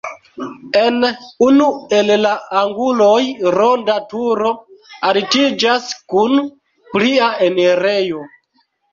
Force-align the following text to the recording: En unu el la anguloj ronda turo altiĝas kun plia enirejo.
En 0.83 0.95
unu 1.47 1.65
el 1.97 2.07
la 2.21 2.29
anguloj 2.61 3.19
ronda 3.55 3.97
turo 4.13 4.53
altiĝas 5.09 5.91
kun 6.13 6.41
plia 6.95 7.29
enirejo. 7.49 8.25